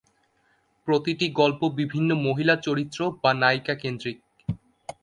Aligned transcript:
প্রতিটি 0.87 1.25
গল্প 1.31 1.61
বিভিন্ন 1.77 2.09
মহিলা 2.21 2.55
চরিত্র 2.57 2.99
বা 3.23 3.31
"নায়িকা" 3.33 3.75
কেন্দ্রিক। 3.75 4.17